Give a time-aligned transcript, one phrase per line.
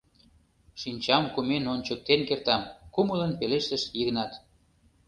[0.81, 2.63] —Шинчам кумен ончыктен кертам!—
[2.93, 4.31] кумылын пелештыш Йыгнат.